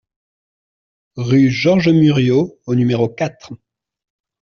Rue 1.17 1.51
Georges 1.51 1.89
Muriot 1.91 2.57
au 2.65 2.73
numéro 2.73 3.07
quatre 3.07 3.53